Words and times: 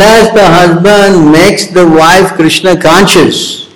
unless 0.00 0.32
the 0.32 0.46
husband 0.46 1.32
makes 1.32 1.66
the 1.66 1.86
wife 1.86 2.32
Krishna 2.32 2.80
conscious, 2.80 3.68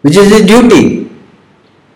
which 0.00 0.16
is 0.16 0.30
his 0.30 0.46
duty, 0.46 1.10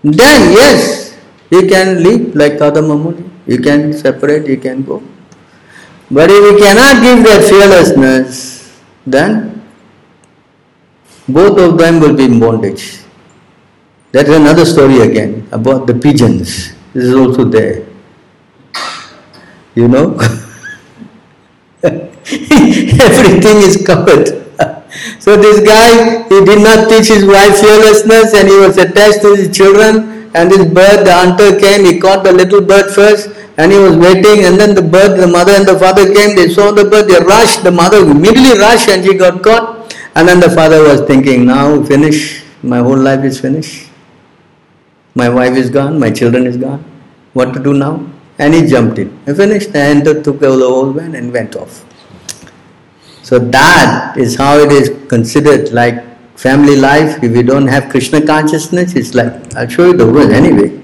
then 0.03 0.53
yes, 0.53 1.17
he 1.49 1.67
can 1.67 2.03
leave 2.03 2.35
like 2.35 2.59
Kardama 2.61 2.97
Muni. 3.03 3.25
You 3.47 3.59
can 3.59 3.93
separate, 3.93 4.47
you 4.47 4.59
can 4.59 4.83
go. 4.83 5.03
But 6.11 6.31
if 6.31 6.55
he 6.55 6.63
cannot 6.63 7.03
give 7.03 7.25
that 7.25 7.49
fearlessness, 7.49 8.81
then 9.07 9.63
both 11.29 11.59
of 11.59 11.79
them 11.79 12.01
will 12.01 12.15
be 12.15 12.25
in 12.25 12.39
bondage. 12.39 13.01
That 14.13 14.29
is 14.29 14.37
another 14.37 14.65
story 14.65 15.01
again 15.01 15.49
about 15.53 15.87
the 15.87 15.95
pigeons. 15.95 16.75
This 16.93 17.05
is 17.05 17.15
also 17.15 17.45
there. 17.45 17.87
You 19.75 19.89
know? 19.89 20.19
Everything 23.07 23.59
is 23.69 23.77
covered. 23.87 24.29
so 25.25 25.37
this 25.37 25.61
guy, 25.67 26.23
he 26.29 26.45
did 26.45 26.61
not 26.63 26.89
teach 26.89 27.09
his 27.09 27.25
wife 27.25 27.61
fearlessness 27.61 28.35
and 28.35 28.49
he 28.49 28.59
was 28.59 28.77
attached 28.79 29.23
to 29.23 29.35
his 29.35 29.57
children 29.57 30.31
and 30.35 30.51
this 30.51 30.65
bird, 30.65 31.07
the 31.07 31.15
hunter 31.15 31.59
came, 31.59 31.85
he 31.85 31.99
caught 31.99 32.25
the 32.25 32.33
little 32.33 32.61
bird 32.61 32.91
first 32.93 33.31
and 33.57 33.73
he 33.73 33.79
was 33.79 33.97
waiting 33.97 34.45
and 34.45 34.61
then 34.61 34.75
the 34.75 34.83
bird, 34.83 35.17
the 35.19 35.27
mother 35.27 35.53
and 35.53 35.67
the 35.67 35.79
father 35.79 36.13
came, 36.13 36.37
they 36.37 36.49
saw 36.49 36.73
the 36.73 36.85
bird, 36.85 37.09
they 37.09 37.19
rushed, 37.25 37.63
the 37.63 37.71
mother 37.71 37.99
immediately 37.99 38.59
rushed 38.59 38.89
and 38.89 39.05
she 39.05 39.15
got 39.15 39.43
caught 39.43 39.95
and 40.15 40.29
then 40.29 40.41
the 40.41 40.51
father 40.51 40.83
was 40.83 41.01
thinking, 41.03 41.47
now 41.47 41.83
finish, 41.85 42.43
my 42.63 42.79
whole 42.79 42.99
life 42.99 43.25
is 43.25 43.41
finished. 43.41 43.89
My 45.15 45.31
wife 45.31 45.57
is 45.57 45.71
gone, 45.71 45.99
my 45.99 46.11
children 46.11 46.47
is 46.47 46.59
gone. 46.59 46.85
What 47.33 47.55
to 47.55 47.63
do 47.63 47.73
now? 47.73 48.05
And 48.39 48.53
he 48.53 48.67
jumped 48.67 48.99
in. 48.99 49.19
He 49.25 49.33
finished 49.33 49.75
and 49.75 50.05
took 50.05 50.39
the 50.41 50.51
whole 50.51 50.93
van 50.93 51.15
and 51.15 51.33
went 51.33 51.57
off. 51.57 51.86
So 53.27 53.41
that 53.41 54.17
is 54.17 54.37
how 54.37 54.57
it 54.57 54.71
is 54.71 54.89
considered 55.09 55.73
like 55.73 55.97
family 56.39 56.77
life. 56.77 57.25
If 57.25 57.35
you 57.35 57.43
don't 57.43 57.67
have 57.67 57.89
Krishna 57.91 58.25
consciousness, 58.25 58.95
it's 58.95 59.15
like, 59.15 59.33
I'll 59.57 59.67
show 59.69 59.87
you 59.87 59.95
the 59.95 60.07
word 60.07 60.31
anyway. 60.31 60.81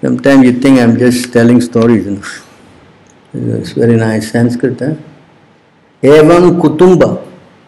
Sometimes 0.00 0.44
you 0.44 0.52
think 0.52 0.78
I'm 0.78 0.96
just 0.96 1.32
telling 1.32 1.60
stories. 1.60 2.06
It's 3.32 3.72
very 3.72 3.96
nice 3.96 4.30
Sanskrit. 4.30 4.78
Huh? 4.78 4.94
Evam 6.00 6.60
kutumba. 6.60 7.26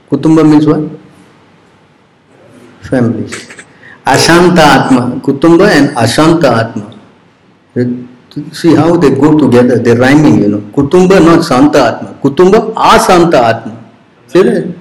Kutumba 0.08 0.48
means 0.48 0.66
what? 0.66 0.88
Families. 2.82 3.34
Ashanta 4.06 4.62
Atma. 4.76 5.20
Kutumba 5.20 5.68
and 5.68 5.96
Ashanta 5.96 6.48
Atma. 6.62 6.94
See 8.52 8.76
how 8.76 8.96
they 8.96 9.10
go 9.10 9.36
together, 9.36 9.80
they're 9.80 9.96
rhyming, 9.96 10.42
you 10.42 10.48
know. 10.48 10.60
Kutumba, 10.70 11.24
not 11.24 11.42
Santa 11.42 11.96
Atma. 11.96 12.14
Kutumba, 12.22 12.72
Asanta 12.74 13.42
Atma. 13.42 13.82
That? 14.36 14.76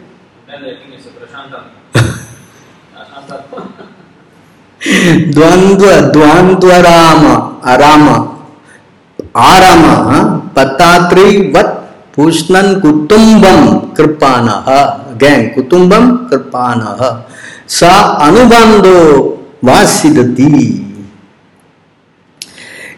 द्वंद्व 5.36 5.86
द्वंद्व 6.16 6.72
राम 6.86 7.24
आराम 7.72 8.04
आराम 9.44 9.84
पतात्री 10.56 11.26
वत 11.56 11.72
पूष्णन 12.16 12.74
कुटुंबम 12.82 13.66
कृपान 13.98 14.48
again 14.48 15.48
कुटुंबम 15.56 16.10
कृपान 16.30 16.84
स 17.78 17.84
अनुबंधो 18.28 18.98
वासिदती 19.64 20.52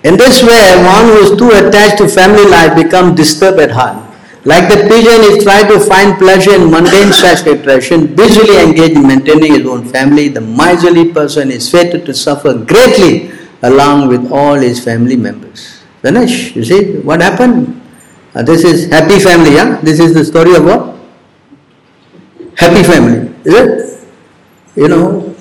In 0.04 0.16
this 0.16 0.44
way, 0.44 0.66
one 0.86 1.06
who 1.06 1.16
is 1.22 1.32
too 1.40 1.50
attached 1.52 1.98
to 1.98 2.08
family 2.08 2.46
life 2.46 2.76
becomes 2.76 3.16
disturbed 3.16 3.60
at 3.60 3.72
heart. 3.72 4.07
Like 4.48 4.70
the 4.72 4.88
pigeon 4.88 5.22
is 5.28 5.44
trying 5.44 5.68
to 5.68 5.78
find 5.78 6.18
pleasure 6.18 6.56
in 6.56 6.72
mundane 6.72 7.12
satisfaction, 7.12 8.16
busily 8.16 8.64
engaged 8.64 8.96
in 8.96 9.06
maintaining 9.06 9.56
his 9.56 9.68
own 9.68 9.84
family, 9.90 10.30
the 10.30 10.40
miserly 10.40 11.12
person 11.12 11.52
is 11.52 11.70
fated 11.70 12.06
to 12.06 12.14
suffer 12.14 12.54
greatly 12.54 13.32
along 13.62 14.08
with 14.08 14.32
all 14.32 14.56
his 14.56 14.82
family 14.82 15.18
members. 15.18 15.84
Finish. 16.02 16.56
You 16.56 16.64
see 16.64 17.00
what 17.00 17.22
happened? 17.22 17.82
Uh, 18.34 18.42
this 18.42 18.64
is 18.64 18.90
happy 18.90 19.20
family, 19.20 19.56
yeah? 19.56 19.82
This 19.82 20.00
is 20.00 20.14
the 20.14 20.24
story 20.24 20.56
of 20.56 20.64
what? 20.64 20.96
Happy 22.56 22.84
family, 22.84 23.28
is 23.44 23.54
it? 23.54 24.08
You 24.78 24.88
know, 24.88 25.36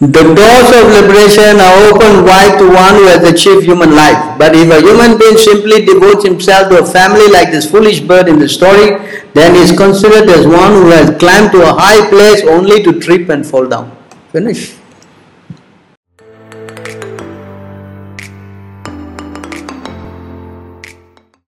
the 0.00 0.22
doors 0.22 0.70
of 0.78 0.84
liberation 0.94 1.58
are 1.58 1.90
open 1.90 2.24
wide 2.24 2.56
to 2.58 2.66
one 2.70 2.94
who 2.94 3.06
has 3.10 3.26
achieved 3.26 3.64
human 3.64 3.96
life. 3.96 4.38
But 4.38 4.54
if 4.54 4.70
a 4.70 4.80
human 4.80 5.18
being 5.18 5.36
simply 5.36 5.84
devotes 5.84 6.24
himself 6.24 6.70
to 6.70 6.78
a 6.78 6.86
family 6.86 7.28
like 7.28 7.50
this 7.50 7.68
foolish 7.68 7.98
bird 7.98 8.28
in 8.28 8.38
the 8.38 8.48
story, 8.48 8.94
then 9.34 9.56
he 9.56 9.60
is 9.62 9.76
considered 9.76 10.28
as 10.30 10.46
one 10.46 10.72
who 10.72 10.90
has 10.90 11.18
climbed 11.18 11.50
to 11.50 11.62
a 11.62 11.72
high 11.74 12.08
place 12.10 12.42
only 12.44 12.80
to 12.84 13.00
trip 13.00 13.28
and 13.28 13.44
fall 13.44 13.66
down. 13.66 13.90
Finish. 14.30 14.77